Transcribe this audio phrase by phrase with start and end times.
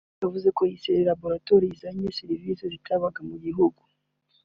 [0.21, 3.81] yavuze ko iyi laboratoire izanye serivise zitabaga mu gihugu